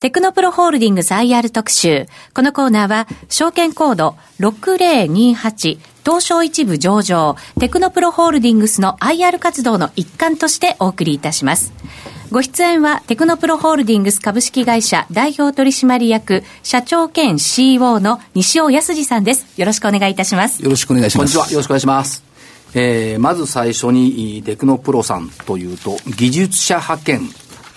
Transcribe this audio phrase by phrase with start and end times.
[0.00, 2.06] テクノプロホールディングス IR 特集。
[2.32, 11.74] このコーナーは、証券コード6028東証一部上場、テクノプロホールディングスの IR 活動の一環としてお送りいたします。
[12.30, 19.60] ご出演は、テクノプロホールディングス株式会社代表取締役、社長兼 CEO の西尾康二さんです。
[19.60, 20.62] よろしくお願いいたします。
[20.62, 21.36] よろしくお願いします。
[21.36, 21.52] こんにちは。
[21.52, 22.24] よろしくお願いします。
[22.72, 27.20] えー、まず最初に、テクノプロさんというと、技術者派遣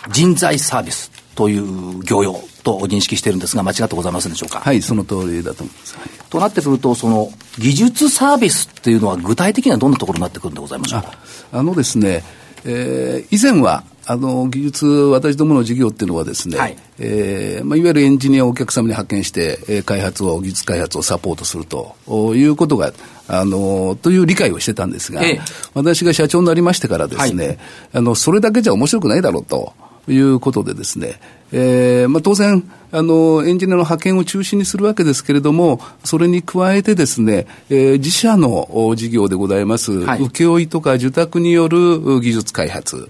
[0.10, 4.60] 人材サービスという業用と認識しているんですが、間違ってございませんでしょうか？
[4.60, 5.98] はい、その通りだと思います。
[5.98, 11.18] はい、となってくると、その技術サービスっていうのは、具体的にはどんなところになってくるんでございましょうか？
[11.52, 12.24] あのですね、
[12.66, 21.96] えー、以前は、あの技術、私どもの事業っていうのはですね、はいえーまあ、いわゆるエンジニアをお客様に派遣して、えー、開発を、技術開発をサポートすると
[22.36, 22.92] いうことが、
[23.30, 25.42] あのという理解をしてたんですが、ええ、
[25.74, 27.58] 私が社長になりましてからですね、はい、
[27.94, 29.72] あのそれだけじゃ面白くないだろうと。
[30.08, 31.20] いうことでですね、
[31.52, 43.10] えーまあ、当然あの、エンジニアの派遣を中心にするわけですけれども、それに加えてですね、えー、自社の事業でございます、はい、請負とか受託による技術開発、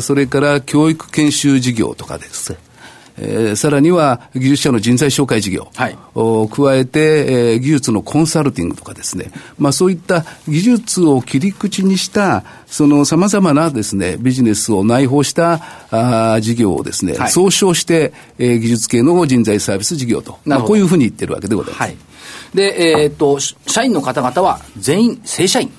[0.00, 2.52] それから教育研修事業とかです。
[2.52, 2.58] ね、
[3.20, 5.68] えー、さらには技術者の人材紹介事業。
[6.14, 15.60] を加えて、えー、技術のコンサルティングとかですね、まあ、そういった技術を切り口にした、その様々なですね、ビジネスを内包した
[15.90, 21.82] あ事業をですね、はい、総称して、えー、技術系の人材サービス事業と、まあ、こういうふうに言ってるわけでございます。
[21.82, 21.96] はい、
[22.54, 25.70] で、えー、っと、社員の方々は全員正社員。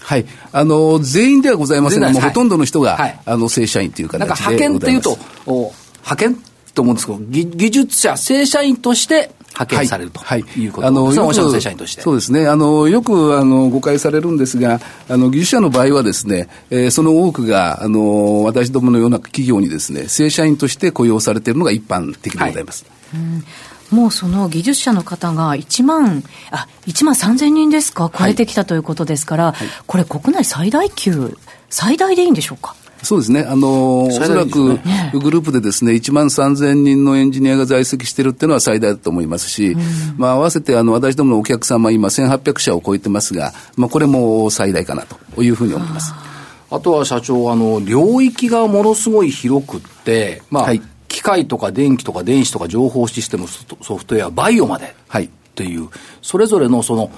[0.00, 0.26] はい。
[0.50, 5.72] あの、全員ではございませんが、もうほとんどの人が、はい、あの、正社員という形でなんか派遣っていうと、お
[6.04, 10.66] 派遣と思うんですけど、技技術者、正社員として派遣されると、はい、い。
[10.66, 10.86] うこと。
[10.86, 12.02] あのよく正社員として。
[12.02, 12.48] そうですね。
[12.48, 22.86] あのよくあの誤解されるんですがあの技術者の場合はですね、えー、その多くがあの私どものような企業にですね正社員として雇用されているのが一般的でございます。
[23.12, 23.20] はい。
[23.20, 23.44] うん。
[23.90, 31.36] もうその技術者の方が1万、あ、1万3000人ですか、超えてきたということですから、はい、これ国内最大級、
[31.68, 32.74] 最大でいいんでしょうか？
[33.02, 33.42] そうですね。
[33.42, 34.78] あの、ね、おそらく
[35.18, 39.80] グループでですね、1万3000人のエンジニアが在籍してるっていうのは最大だと思いますし、うん、
[40.16, 45.04] まあ合わせてあの私どものお客様今1800社を超えてますが、まあこれも最大かな
[45.34, 46.12] というふうに思います。
[46.70, 54.96] あとは社長、あの、領域がものすごい広くって、まあ、はい、機械とか電気とか電子とか情報システム、ソフトウェア、バイオまで。
[55.06, 55.24] はい。
[55.24, 55.90] っていう、
[56.22, 57.10] それぞれのその、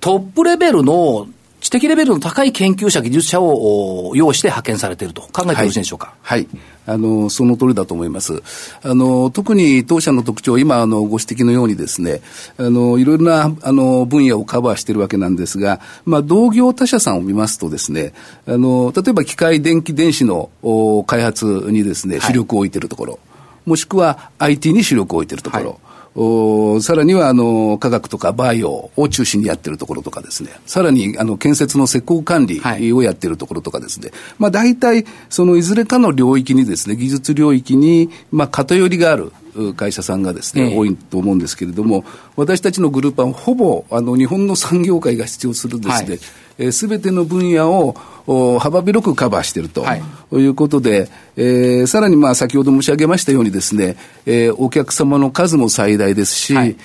[0.00, 1.28] トップレベルの
[1.60, 5.22] 知的レベルの高い研究者、技術者を要して派遣されていると。
[5.22, 6.14] 考えてよろしいでしょうか？
[6.22, 6.48] はい、はい。
[6.88, 8.42] あの、その通りだと思います。
[8.82, 12.20] あの、特に当社の特徴、今、あの、ご指摘のようにですね、
[12.58, 18.12] あの、いろいろな、あの、分野をカバーしているわけなんですが、まあ、同業他社さんを見ますとですね、
[18.46, 20.50] あの、例えば機械、電気、電子の
[21.06, 23.18] 開発にですね、主力を置いているところ、は
[23.66, 25.76] い、もしくは IT に主力を置いているところ、はい
[26.18, 39.30] おさらにはあの科学とかバイオを中心にやってるところとかですね、さらにあの建設の施工管理をやってるところとかですね、はい、まあ大体そのいずれかの領域にですね、技術領域にまあ偏りがある。
[39.74, 42.04] 会社さんがですね、え多いと思うんですけれども、
[42.36, 46.20] 私たちのグループはほぼあの日本の産業界が必要するですね、す、はい、
[46.88, 47.94] べ、ての分野を
[48.58, 49.84] 幅広くカバーしていると
[50.32, 50.46] い。
[50.46, 53.96] うことで、はい、えー、さらにまあ先ほど申し上げましたようにですね、
[54.26, 56.76] えー、お客様の数も最大ですし、はい。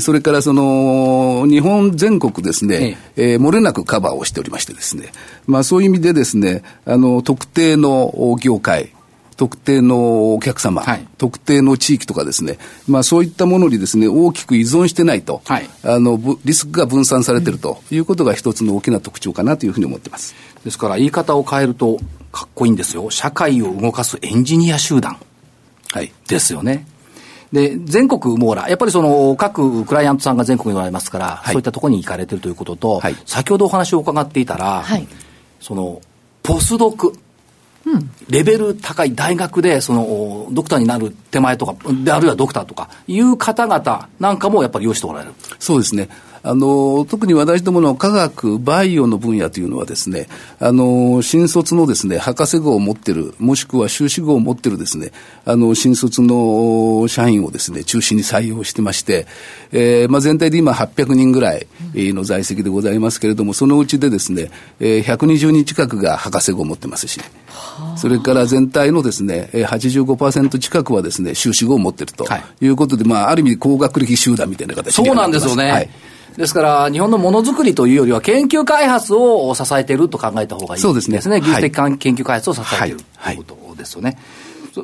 [0.00, 3.36] それからその、日本全国ですね、ええ。
[3.36, 5.12] ー、漏れなくカバーをしておりましてですね、
[5.46, 8.92] まあそういう意味でですね、あの、特定の業界、
[9.36, 12.58] 特定のお客様、はい、特定の地域とかですね、
[12.88, 20.34] まあそういったものにですね、大きく依存してないと、はい、あの、リスクが分散されているということが一つの大きな特徴かなというふうに思っています。
[20.64, 21.98] ですから言い方を変えると
[22.32, 23.10] かっこいいんですよ。
[23.10, 25.16] 社会を動かすエンジニア集団。
[25.92, 26.12] はい。
[26.28, 26.86] ですよね。
[27.52, 35.06] で、全国網羅、やっぱりその各クライアントさんが全国におられますから、はい、そういったところに行かれてるということと、はい、先ほどお話を伺っていたら、はい、
[35.60, 36.00] その、
[36.42, 37.16] ポスドク、うん、
[38.28, 45.32] レベル高い大学で、その、ドクターになる手前とか、であるいはドクターとかいう方々なんかもやっぱり用意しておられる。
[45.58, 46.08] そうですね。
[46.46, 50.28] あの、特に私どもの科学、バイオの分野というのはですね、
[50.60, 55.10] あの、新卒のですね、博士号を持ってる、もしくは修士号を持ってるですね、
[55.44, 59.26] あの、新卒の社員をですね、中心に採用してまして、
[59.72, 67.20] えー、まあ全体で今800人ぐらいの在籍でございますけれども、そのうちでですね、えー、120人近くが博士号を持ってますし、
[67.96, 72.24] それから全体のですね、85%近くはですね、修士号を持ってると
[72.60, 72.68] い。
[72.68, 75.72] うことで、はい、まあ、ある意味高学歴集団みたいな形でそうなんですよね。
[75.72, 75.90] はい
[76.36, 80.80] ですから、日本のものづくりというよりは、研究開発を支えていると考えた方がいいですね。
[80.80, 81.40] そうですね。
[81.40, 84.18] 技術的、はい、研究開発を支えている、はい、ということですよね。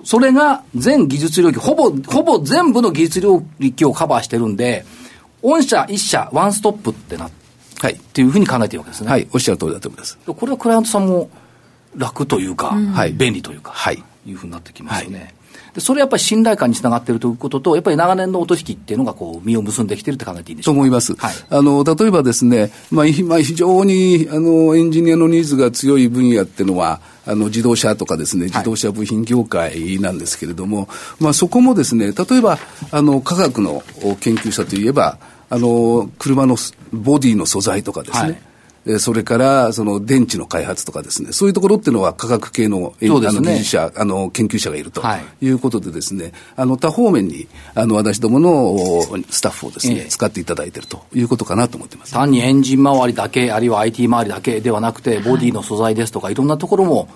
[0.04, 4.86] それが全技術領域、ほぼ、ほぼ全部の技術領域をカバーしてるんで、
[5.42, 7.28] 御社、一社、ワンストップってな、
[7.78, 7.94] はい。
[7.94, 9.10] っていうふうに考えているわけですね。
[9.10, 10.18] はい、おっしゃる通りだと思います。
[10.24, 11.28] これはクライアントさんも
[11.96, 14.02] 楽というか、はい、便利というか、はい。
[14.24, 15.18] いうふうになってきますよね。
[15.18, 15.34] はい
[15.74, 21.14] でそれやっぱり信頼感につながっているということと、やっぱり長年のお取引っていうのがこう実を結んできてるって考えていいでしょうと思います。
[21.14, 30.88] はい、あの例えばですね、まあ、今 非常にあのエンジニアのニーズが強い分野っていうのは、あの自動車とかですね、自動車部品業界なんですけれども、はい、
[31.20, 32.58] まあそこもですね、例えば
[32.90, 33.82] あの科学の
[34.20, 36.56] 研究者といえば、あの車の
[36.92, 38.38] ボディの素材とかですね、はい
[38.98, 45.02] それからその電池の開発とかですね、そういうところっていうのは科学系の,、ね、あの技術者、あの研究者がいると
[45.40, 45.48] い。
[45.48, 48.76] うことでですね、あの多方面にあの私どもの
[49.30, 52.12] スタッフをですね、ええ、使っていただいているということかなと思ってます。
[52.12, 57.08] 単にエンジン周りだけ、あるいは IT 周りだけではなくて、ボディの素材ですとか、いろんなところも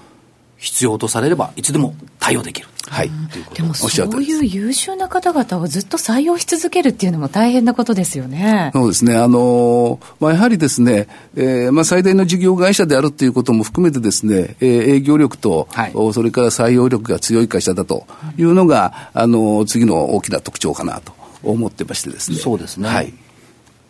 [0.58, 2.68] 必要とされれば、いつでも対応できる。
[2.88, 3.10] はい。
[3.54, 8.70] でもそういう優秀な方々をずっと採用し続けるっていうのも大変なことですよね。
[8.72, 9.16] そうですね。
[9.16, 18.06] あの、まあ、やはりですね、えー、まあ、最大の事業会社であるっていうことも含めてですね、えー、営業力と、はい、それから採用力が強い会社だと
[18.38, 21.12] いうのが、あの、次の大きな特徴かなと
[21.42, 22.38] 思ってましてですね。
[22.38, 22.88] そうですね。
[22.88, 23.12] はい。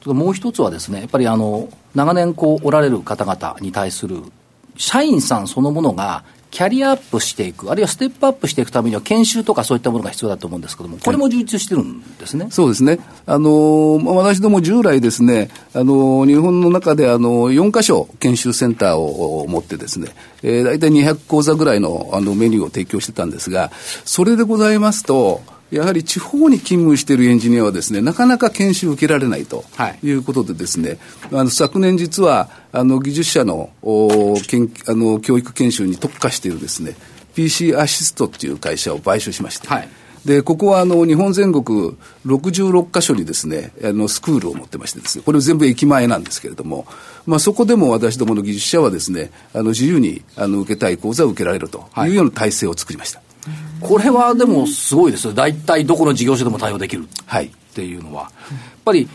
[0.07, 4.23] もう一つはですね、やっぱりあの、長年こうおられる方々に対する
[4.77, 20.09] 社員さんそのものがキャリアアップしていく、あるいはステップアップしていくためには、研修とかそういったものが必要だと思うんですけども、これも充実してるんですね、はい、そうですね、あの私ども従来ですね、あの日本の中であの4箇所研修センターを持ってですね、
[20.43, 23.71] えー、大体200講座ぐらいのあのメニューを提供してたんですが、
[24.05, 29.65] それでございますと、やはり地方に勤務しているエンジニアはですね、なかなか研修を受けられないと
[30.03, 30.11] い。
[30.11, 30.99] うことでですね、
[31.31, 36.95] はい、あの昨年実は、あの技術者のおけんあの教育研修に特化しているですね、
[37.35, 39.89] PC アシストっていう会社を買収しまして、はい、
[40.25, 41.97] で、ここはあの日本全国
[42.27, 46.87] 66カ所にですね、あのスクールを持ってましてですね、これ全部駅前なんですけれども、
[47.27, 53.19] まあそこでも私どもの技術者はですね、あの自由にあの受けたい講座を受けられるというような体制を作りました。
[53.19, 53.26] はい
[53.81, 58.31] これはでもすごいですよ、大体どこの事業所でも対応できるっていうのは、やっ
[58.85, 59.09] ぱり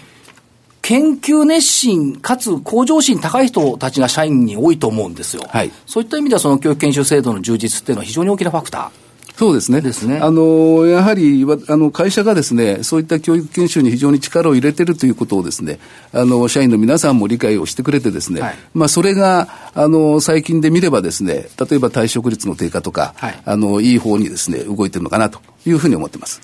[0.82, 9.01] 研究熱心かつ向上心高い人たちが社員に多いと思うんですよ、はい、そういった意味では、その教育研修制度の充実っていうのは非常に大きなファクター。
[9.42, 9.82] そうですね。
[9.82, 10.20] ですね。
[10.20, 15.80] あの、やはり、あの、会社がですね、そういった教育研修に非常に力を入れてるということをですね、
[16.14, 26.40] あの、社員の皆さんも理解をしてくれてですね、はい、まあ、それが、あの、最近で見ればですね、例えば退職率の低下とか、はい、あの、いい方にですね、動いてるのかなというふうに思ってます。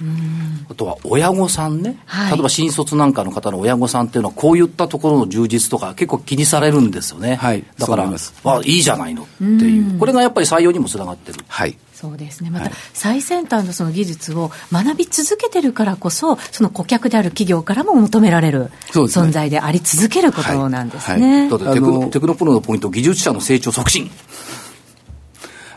[0.67, 7.35] あとは、親御さんね、はい、例えば新卒なんかの方の親御さんっていうのは、こういったところの充実とか、結構気にされるんですよね。
[7.35, 7.63] はい。
[7.77, 8.11] だから、
[8.45, 9.99] あ、いいじゃないのっていう。
[9.99, 11.38] これがやっぱり採用にもつながってる。
[11.47, 11.77] はい。
[11.99, 12.51] そうですね。
[12.51, 21.49] また、最先端のその技術を学び続けてるからこそその顧客である企業からも求められる存在であり続けることなんですね。
[21.49, 24.11] だってテクテクノプロのポイント技術者の成長促進。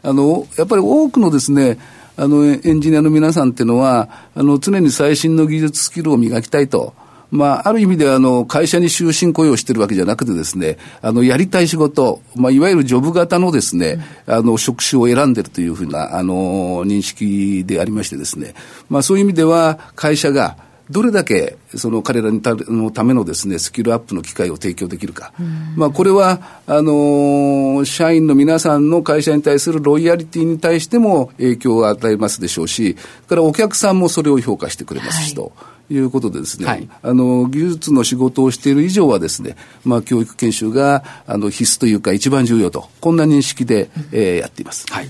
[0.02, 1.78] あのやっぱり多くのですね
[2.19, 6.93] あのエンジニアの皆さんっていうのはあの常に最新の技術スキルを磨きたいと。
[7.31, 18.55] まあ、ある意味では、あの、会社に終身雇用してるわけじゃなくてですね、あの、やりたい仕事、まあ、いわゆるジョブ型のですね、あの、職種を選んでるというふうな、あの、認識でありましてですね、
[18.88, 20.56] まあ、そういう意味では、会社が、
[20.91, 25.32] どれだけその彼らのためのですね、スキルアップの機会を提供できるか。
[25.77, 32.96] まあこれは、あの社員の皆さんの会社に対するロイヤリティに対しても影響を与えますでしょうし、
[33.29, 35.43] からお客さんもそれを評価してくれますしと。
[35.43, 44.87] はいいうことでですね、はい、あの、技術の仕事をしている以上はですね、まあ、教育研修が、あの、必須というか一番重要と、こんな認識で、えー、やっています。
[44.89, 45.09] はい。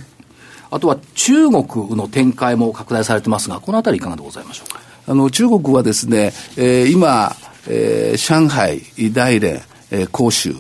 [0.71, 1.65] あとは中国
[1.97, 4.81] の展開も拡大されてますが、このあたりいかがでございましょうか？
[5.07, 7.35] あの、中国はですね、えー、今、
[7.69, 8.81] えー、上海、
[9.13, 9.61] 大連、
[9.91, 10.55] えー、広州、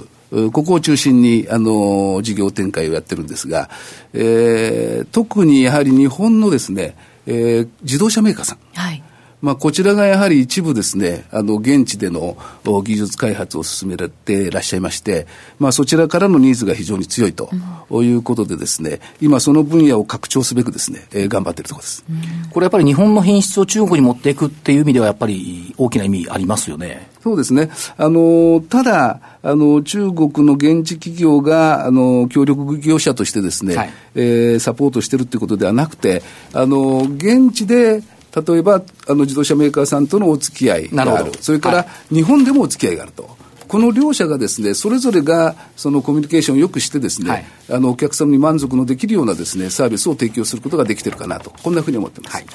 [0.52, 3.68] ここを中心に、あの、事業展開をやってるんですが、
[4.12, 6.96] えー、特にやはり日本のですね、
[7.26, 8.58] えー、自動車メーカーさん。
[8.74, 9.02] はい。
[9.42, 15.26] まあ、こちらがやはり一部ですね、あの、現地での技術開発を進めていらっしゃいまして、
[15.58, 17.50] まあ、そちらからのニーズが非常に強いと
[17.90, 22.04] いうことでですね、今その分野を拡張すべくですね、えー、頑張っているところです。
[22.52, 27.08] これやっぱり日本の品質を中国に持っていくっていう意味ではやっぱり大きな意味ありますよね。
[27.22, 27.70] そうですね。
[27.96, 36.22] あの、ただ、あの、中国の現地企業が、あの、協力業者としてですね、はい、えー、サポートしてるっていうことではなくて、
[36.54, 38.02] あの、現地で、
[38.34, 43.40] 例えばあの自動車メーカーさんとのお付き合いがある、それから日本でもお付き合いがあると。
[43.70, 52.34] この両者がですね、それぞれがそのコミュニケーションをよくしてですね、はい、あのお客様に満足のできるようなですね、サービスを提供することができてるかなと、こんなふうに思ってます。
[52.34, 52.46] はい、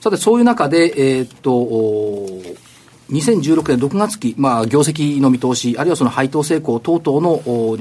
[0.00, 1.50] さて、そういう中で、えー、っと、
[3.10, 7.38] 2016年6月期、まあ、業績の見通し、あるいはその配当成功等々の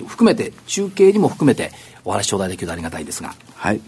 [0.07, 1.71] 含めて、中継にも含めて、
[2.03, 3.35] お話頂戴できるとありがたいですが。
[3.55, 3.79] はい。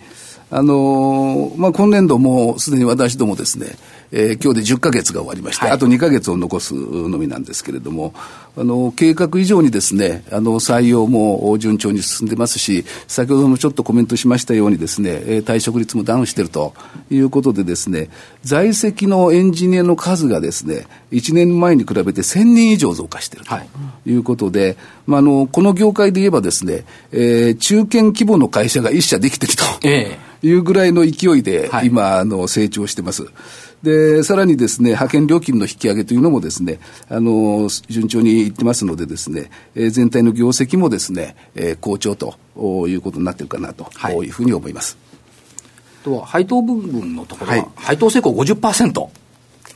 [0.52, 3.68] あの、まあ、今年度もすでに私どもですね、
[4.12, 8.14] えー、今日で10か月が終わりまして、はい、あと2か月を残すのみなんですけれども、
[8.58, 15.12] あの、計画以上にですね、あの、採用も順調に進んでますし、先ほどもちょっとコメントしましたようにですね、
[15.46, 16.74] 退職率もダウンしていると
[17.10, 18.10] いうことでですね、
[18.44, 23.56] 在籍のエンジニアの数がですね、1年前に比べて1000人以上増加していると
[24.10, 24.76] いうことで、はい、
[25.08, 29.66] まあ、あの、この業界で言えばですね、えー、中堅規模の会社が一社できていると。
[30.44, 33.26] いうぐらいの勢いで、今、あの、成長してます。
[33.86, 42.36] で、さらにですね、派遣料金の引き上げというのもですね、あの、順調にいってますのでですね、えー、全体の業績もですね、えー、好調と
[42.88, 43.88] いうことになってるかなと
[44.24, 44.98] いうふうに思います。
[46.04, 49.08] とは、配当部分のところは、はい、配当成功50%。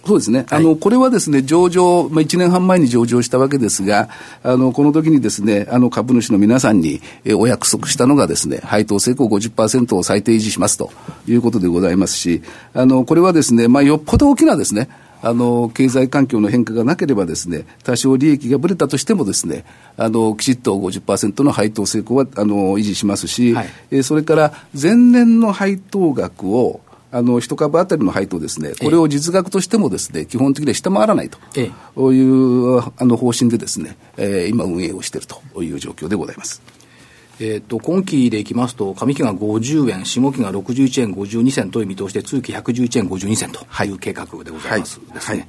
[0.06, 4.10] そうですね、はい、あのこれはですね上場、まあ、1年半前に上場したわけですが、
[4.44, 10.92] あのこの時にですねあの株主の皆さんに、えお約束したのがですね、配当成功50%を最低維持しますと
[11.28, 12.42] いうことでございますし、
[12.74, 14.90] あのこれはですね、まあ、よっぽど大きなですね、
[15.22, 19.66] あの経済環境の変化がなければですね、多少利益がぶれたとしてもですね、
[19.98, 26.80] あのきちっと50%の配当成功はあの維持しますし、はい、えそれから前年の配当額を
[27.12, 31.40] あの一株当たりの配当ですね、これを実額としてもですね、基本的には下回らないと。
[32.14, 36.62] いうあの方針でですね、えー、今運営をしているという状況でございます。
[37.42, 43.90] えーと、今期でいきますと、上期が50円、下期が61円52銭という見通しで、通期111円52銭とい。
[43.90, 45.34] う計画でございますですね。
[45.34, 45.38] はい。
[45.40, 45.48] はい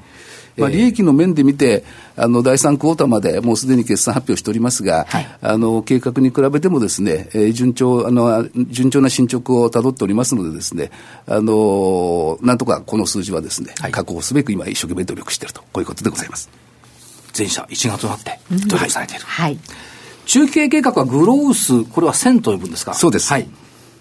[0.57, 1.85] まあ、利益の面で見て、
[2.17, 10.91] あの第3クォーターまでもうすでに決算発表しておりますが、はい、あの計画に比べてもですね、えー、順調あの順調な進捗をたどっておりますのでですね、
[11.27, 16.51] あのなんとかこの数字はですね、はい、確保すべく今一生懸命努力しているとこういうことでございます。
[17.33, 19.25] 全社1月となって努力されている。
[19.25, 19.59] はい、
[20.31, 22.95] 中期計画はグロース、これは1000と呼ぶんですか？
[22.95, 23.33] そうです。
[23.33, 23.49] はい。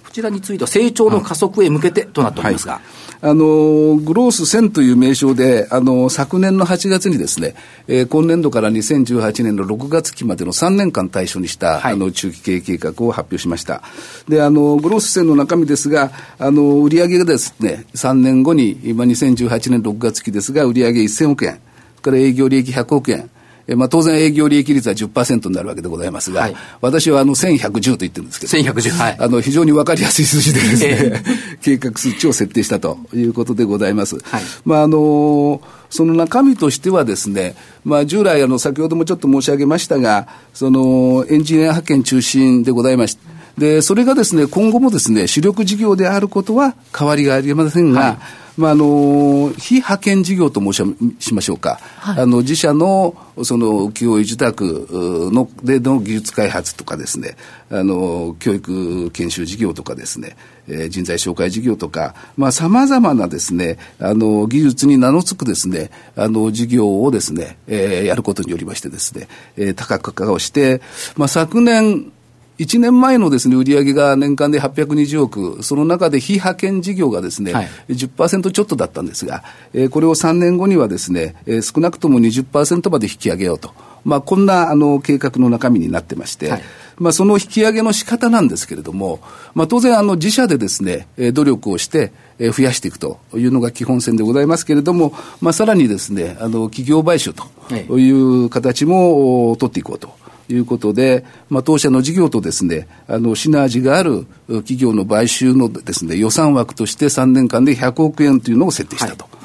[0.06, 2.74] こちらについては成長の加速へ向けてとなっておりますが。
[2.74, 2.82] はい
[3.22, 7.54] あの、グロース1000という名称で、あの、昨年の8月にですね、
[7.90, 13.84] えー、今年度から2018年の6月期までの3年間対象にした、はい、あの、中期経営計画を発表しました。
[14.30, 21.60] で、あの、グロース1000の中身ですが、あの、売上がですね、3年後に、今2018年6月期ですが、売上1000億円、
[22.02, 23.30] から営業利益100億円、
[23.72, 34.18] えまあ、当然営業利益率は10%になるわけでございますが、はい、私はあの1110と言ってるんですけど、1110、はい、あの非常に分かりやすい数字でですね、えー、 計画数値を設定したということでございます。
[34.24, 35.62] はい、まああの
[35.92, 43.22] その中身としてはですね、まあ、従来あの、先ほどもちょっと申し上げましたが、そのエンジニア派遣中心でございまして、
[43.58, 48.18] で、それがですね、今後もですね、主力事業であることは変わりがありませんが、はい
[48.60, 50.74] まあ、あの非派遣事業と申
[51.20, 54.88] しましょうか、はい、あの自社のその浮世絵受託
[55.32, 57.38] のでの技術開発とかですね、
[57.70, 60.36] あの教育研修事業とかですね、
[60.68, 70.82] えー、人材紹介事業とか、まあ、まなですね、あの技術に名の付くですね、あの事業をですね、えー、やることによりましてですね、えー、多角化をして、
[71.16, 72.12] まあ、昨年、
[72.60, 83.74] 1年前のですね、売上が年間で820億、その中で非派遣事業がですね、はい、10%ちょっとだったんですが、えー、これを3年後にはですね、えー、少なくとも20%まで引き上げようと。
[84.06, 86.64] まあ、こんなあの計画の中身になってまして、はい、
[86.98, 89.20] まあ、その引き上げの仕方なんですけれども、
[89.54, 100.08] まあ、当然あの自社でですね、努力をして、増やしていくというのが基本線でございますけれども、まあ、さらにですね、あの企業買収という形も取っていこうと。
[100.08, 109.26] いうことで、まあ、当社の事業とですね、あの、シナジーがある企業の買収のですね、予算枠として3年間で100億円というのを設定したと。
[109.26, 109.40] はい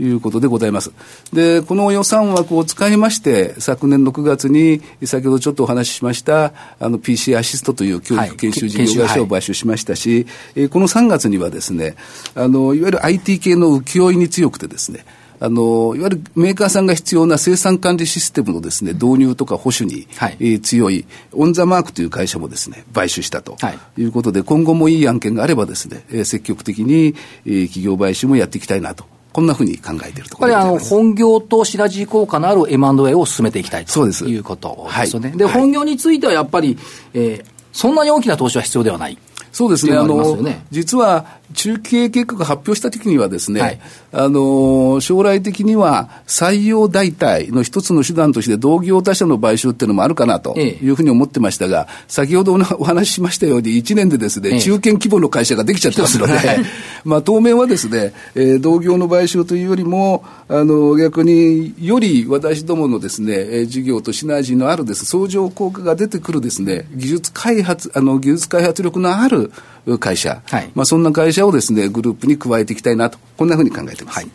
[0.00, 0.92] いうことでございます。
[1.32, 11.96] で、この予算枠を使いまして、昨年6月に、先ほどちょっとお話ししました、あの、PC アシストという教育研修事業会社を買収しましたし、はい、この3月にはですね、
[12.34, 15.04] あの、いわゆる IT 系の請負に強くてですね、
[15.40, 23.56] あの、いわゆるメーカーさんが必要な生産管理システムのですね、導入とか保守に、はい、えー、強い、オンザマークという会社もですね、買収したと
[23.96, 24.02] い。
[24.04, 27.14] うことで、はい、今後もいい案件があればですね、えー、積極的に、
[27.44, 29.04] えー、企業買収もやっていきたいなと。
[29.32, 35.30] こんなふうに考えているところであの本業とシナジー効果のある M&A を進めていきたいということですよね。
[35.36, 36.76] で、はい、本業についてはやっぱり、
[37.14, 39.18] えー、そんなに大きな投資は必要ではない。
[39.52, 40.38] そうですね、あの、
[40.70, 43.80] 実は中継計画発表したときにはですね、はい、
[44.12, 56.34] あの、将来的には採用代替の一つの手段として同業他社の買収っていうのもあるかなというふうに思ってましたが、ええ、先ほど お話ししましたように、1年でですね、え、中堅規模の会社ができちゃってますので、
[57.04, 69.50] まあ当面はですね、えー、同業の買収というよりも、あの、逆により私どものですね、事業とシナジーのあるです、相乗効果が出てくるですね、技術開発、あの、技術開発力のある
[69.98, 74.16] 会社、はい、まあそんな会社をですね、グループに加えていきたいなと、こんなふうに考えています。
[74.16, 74.30] はい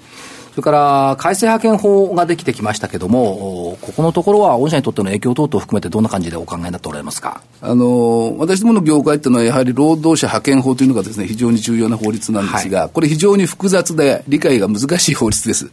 [0.54, 7.42] それから改正派遣法ができてきましたけれども、ここのところは御社にとっての影響等々を含めて、どんな感じでお考えになっておられますか？
[7.60, 15.72] あの私どもの業界っていうのは、やはり労働者派遣法というのがです、ね、非常に重要な法律なんですが、はい、これ、非常に複雑で理解が難しい法律です。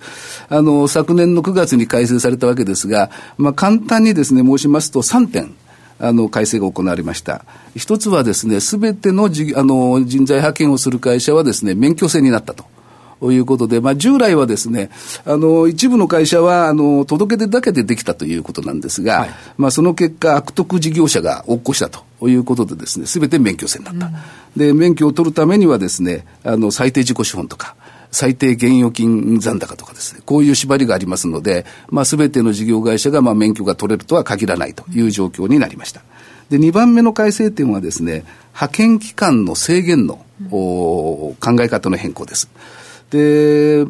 [0.49, 5.55] あの昨年の9月に改正されたわけですが、まあ、簡単にですね申しますと、3点。
[6.01, 7.45] あの改正が行われました。
[7.77, 12.65] 一つはですね、すべてのじあの人材派遣をする会社はですね、免許制になったと。
[13.21, 14.89] ということで、まあ、従来はですね、
[15.27, 24.07] あの、一部の会社は、あの、届け出だけでできたということなんですが、はい、まあ、その結果、悪徳事業者が起こしたということでですね、すべて免許制になった。
[24.07, 24.13] うん、
[24.57, 27.77] で、免許を取るためにはですね、あの、最低自己資本とか、
[28.11, 36.03] 最低現預金残高とかですね、こういう縛りがありますので、まあ、すべての事業会社が、まあ、免許が取れるとは限らないという状況になりました。
[36.49, 42.51] で、2番目の改正点はですね、派遣期間の制限の、うん、考え方の変更です。
[43.11, 43.85] で、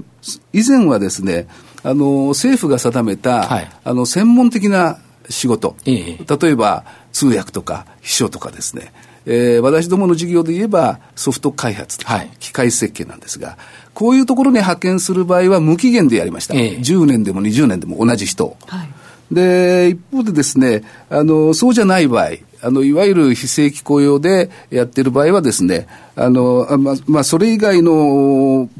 [0.52, 1.48] 以前はですね、
[1.82, 4.98] あの、政府が定めた、はい、あの、専門的な
[5.30, 8.92] 仕事、ええ、例えば通訳とか秘書とかですね、
[9.26, 13.56] えー、私どもの事業で言えばソフト開発とか、はい、機械設計なんですが、
[14.00, 16.54] こういうところに派遣する場合は無期限でやりました。
[16.54, 18.56] ええ、10年でも20年でも同じ人。
[18.66, 18.88] はい、
[19.30, 22.30] で、一方でですね、あの、そうじゃない場合、
[22.62, 28.70] あの、いわゆる非正規雇用でやってる場合はですね、あの、ま、まあ、それ以外の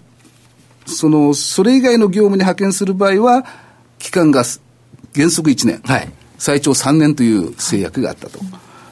[0.87, 3.45] その、それ以外の業務に派遣する場合は、
[3.99, 4.43] 期間が
[5.15, 6.09] 原則1年、はい、
[6.39, 8.41] 最長3年という制約があったと。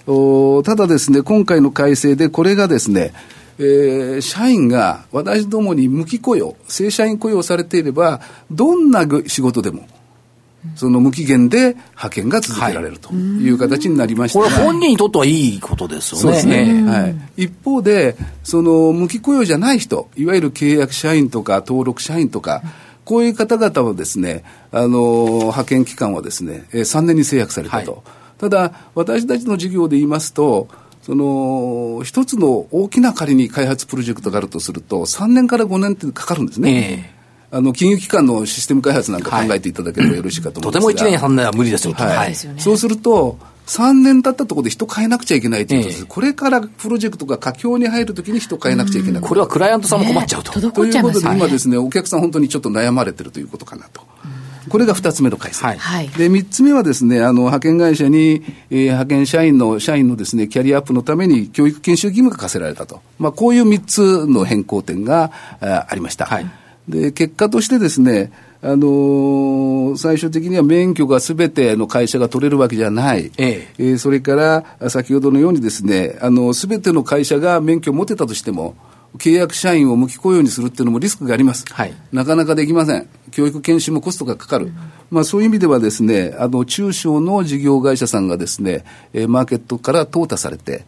[0.06, 3.14] おただですね、今回の改正でこれがですね、
[3.58, 9.86] えー、社員が私どもに無期雇用、正社員雇用されていれば、どんな仕事でも、
[10.76, 13.50] その無期限で派遣が続けられるとい。
[13.50, 16.23] う形になりました、はい、これ、本人にとってはいいことですよね。
[16.23, 16.82] そうですね。
[16.84, 22.62] はい、一方で、その無期雇用じゃない人、いわゆる契約社員とか登録社員とか、
[23.04, 27.92] こういう方々はですね、あの、派遣期間はですね、3年に制約されたと。
[27.92, 28.00] はい、
[28.38, 30.68] ただ、私たちの事業で言いますと、
[31.08, 37.10] その、一つの大きな仮に開発プロジェクトがあるとすると、3年から5年ってかかるんですね。
[37.10, 37.18] えー
[37.50, 50.52] あの金融機関のシステム開発なんか考えていただければよろしいかと思いますが、はい、とても1年3年は無理ですよ、はい、そうすると、3年経ったところで人変えなくちゃいけないということです、えこれからプロジェクトが佳境に入るときに人変えなくちゃいけない、これはクライアントさんも困っちゃうと。
[50.60, 54.02] ね、ということで、今ですね、お客さん本当にちょっと悩まれてるということかなと。
[54.69, 55.65] これが2つ目の改正。
[55.65, 63.00] はい、で、3つ目はですね、あの、派遣会社に、えー、派遣社員の、社員のですね、キャリアアップのために教育研修義務が課せられたと。
[63.19, 66.26] まあ、こういう3つの変更点があありました。
[66.26, 66.47] はい
[66.89, 74.35] で、結果としてですね、あのー、最終的には免許がすべての会社が取れるわけじゃない、えええー、それか
[74.81, 78.75] ら先ほどのようにですね、あの、すべての会社が免許を持てたとしても、
[79.16, 81.64] 契約社員を無期雇用にするっていうのもリスクがあります。
[81.73, 83.08] はい、なかなかできません。
[83.30, 84.66] 教育研修もコストがかかる。
[84.66, 84.75] うん、
[85.10, 90.84] まあそういう意味ではですね、あの、中小の事業会社さんがですね、えー、マーケットから淘汰されて、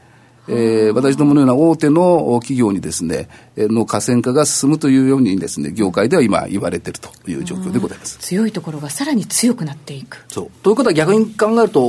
[0.49, 8.19] えー、私どものような大手の企業にですね、の河川化が進むというようにですね、業界では今言われているという状況でございます。
[8.19, 10.25] 強いところがさらに強くなっていく。
[10.29, 10.51] そう。
[10.63, 11.81] ということは逆に考えると、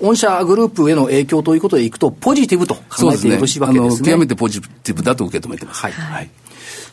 [0.00, 3.96] 御社グループへの影響ということでいくと、ポジティブと考えてよろしいわけですね。
[3.96, 5.82] すね極めてポジティブだと受け止めてます。
[5.82, 5.92] はい。
[5.92, 6.30] はい。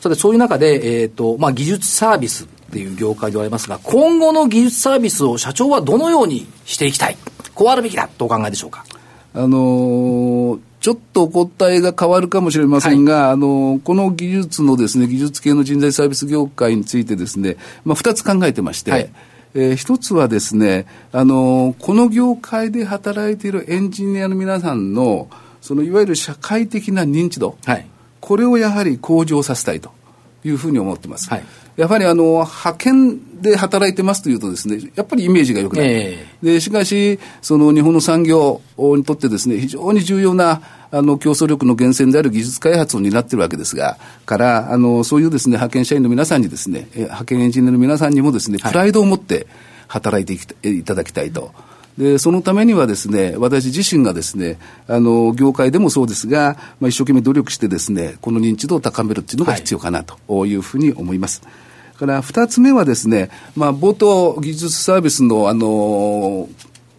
[0.00, 7.16] さて、そういう中で、えっ、ー、と、まあ、技術サービスっていう業界でありますが、今後の技術サービスを社長はどのようにしていきたい、
[7.54, 8.84] こうあるべきだとお考えでしょうか？
[9.34, 19.10] あのーちょっとお答えが変わるかもしれませんが、はい、あの、この技術のですね、技術系の人材サービス業界についてですね、まあ、二つ考えてまして、はい、
[19.54, 25.28] えー、一つはですね、あの、この業界で働いているエンジニアの皆さんの、
[25.60, 27.86] そのいわゆる社会的な認知度、はい、
[28.20, 29.90] これをやはり向上させたいと
[30.44, 31.28] いうふうに思ってます。
[31.30, 31.44] はい
[31.76, 35.84] やはりあの派遣で働いてますというとですね、やっぱりイメージが良くない。
[35.88, 49.46] えー、でしかし、その日本の産業にとってですね、非常に重要なあの競争力の源泉である技術開発を担っているわけですが、からあのそういうですね派遣社員の皆さんにですね、派遣エンジニアの皆さんにもですね、プライドを持って
[49.88, 51.52] 働いていただきたいと。
[51.98, 61.42] で、そのためにはですね、私自身がですね、あの、業界でもそうですが、まあ、一生懸命努力してですね、この認知度を高めるっていうのが必要かなというふうに思います。
[61.96, 66.48] から二つ目はですね、まあ、冒頭、技術サービスの、あの、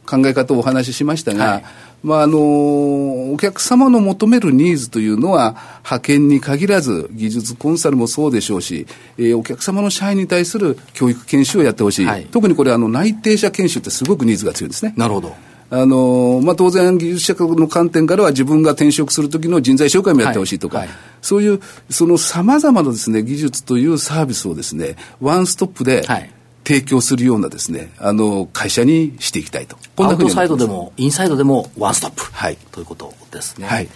[0.05, 1.65] 考え方をお話ししましたが、はい
[2.03, 8.85] まあ、あの、お客様の求めるニーズというのは、派遣に限らず、技術コンサルもそうでしょうし、
[9.17, 12.05] えー、お客様の社員に対する教育研修をやってほしい。
[12.05, 14.93] はい、特にこれ、あの、内定者研修ってすごくニーズが強いんですね。
[14.95, 15.35] なるほど。
[15.69, 26.31] あのまあ、当然、技術者の観点からは自分が転職するときの人材紹介もやってほしいとか、はいはい、そういう、そのさまざまなですね、技術というサービスをですね、ワンストップで、はい
[26.67, 29.77] 提供するようなですね、あの、会社にしていきたいと。
[29.95, 32.23] こんなアウトサイドでも、インサイドでもワンストップ。
[32.33, 32.57] はい。
[32.73, 33.67] ということですね。
[33.67, 33.87] はい。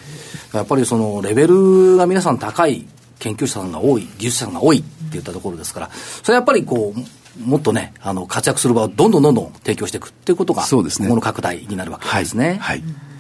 [0.54, 2.88] やっぱりその、レベルが皆さん高い
[3.20, 5.90] 研究者さんが多い、技術者さんが多いっていったところですから、
[6.24, 7.00] それやっぱりこう、
[7.40, 11.08] もっとね、あの、活躍する場をどんどんどんどん提供していくっていうことが、そうですね。
[11.08, 12.46] この拡大になるわけですね。
[12.46, 12.58] はい。
[12.60, 13.11] はい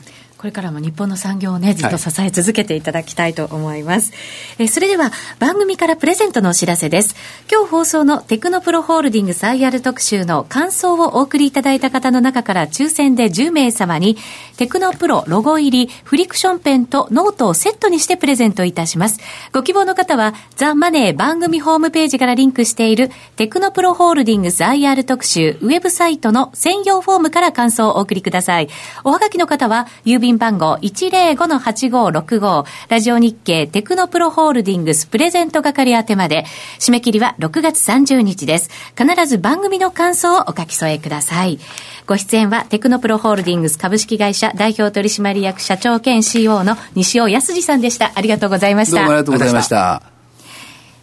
[0.41, 4.11] これからも日本の産業をね、ずっと支え続けていただきたいと思います。
[4.57, 7.15] はい、えそれでは、番組からプレゼントのお知らせです。
[7.47, 14.17] 今日放送のテクノプロホールディングス IR 特集の感想をお送りいただいた方の中から抽選で10名様に、
[14.57, 19.19] テクノプロロゴ入りフリクションペンとノートをセットにしてプレゼントいたします。
[19.53, 28.69] ご希望の方は、ザ・マネー番組ホームページからリンクしているテクノプロホールディングス IR 特集ウェブサイトの専用フォームから感想をお送りください。
[29.03, 36.45] おはがきの方は、郵便番号105-8565ラジオ日経テクノプロホールディングスプレゼント係宛てまで
[36.79, 38.69] 締め切りは6月30日です。
[38.97, 41.59] 必ず番組の感想をお書き添えください。
[42.07, 48.11] ご出演はテクノプロホールディングス株式会社代表取締役社長兼 CO の西尾康二さんでした。
[48.15, 48.97] ありがとうございました。
[48.97, 50.10] どうもありがとうございました。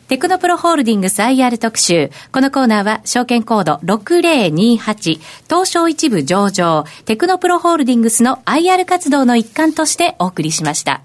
[0.09, 2.11] テクノプロホールディングス IR 特集。
[2.33, 11.03] このコーナーは証券コード6028東証一部上場テクノプロホールディングスの IR 活動の一環としてお送りしました。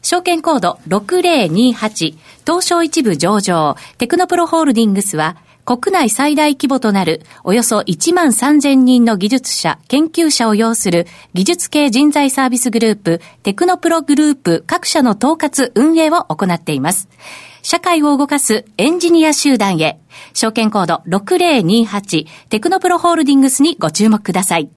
[0.00, 2.16] 証券コード6028
[2.46, 17.10] 東証一部上場テクノプロホールディングスは国内最大規模となるおよそ1万3000人の技術者、研究者を要する技術系人材サービスグループテクノプログループ各社の統括運営を行っています。
[17.64, 19.98] 社会を動かすエンジニア集団へ、
[20.34, 24.68] 証券コード6028テクノプロホールディングスにご注目ください。